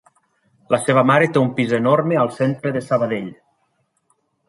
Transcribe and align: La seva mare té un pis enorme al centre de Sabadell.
La 0.75 0.79
seva 0.85 1.03
mare 1.09 1.27
té 1.35 1.41
un 1.43 1.53
pis 1.61 1.77
enorme 1.81 2.19
al 2.25 2.35
centre 2.41 2.75
de 2.79 2.85
Sabadell. 2.89 3.33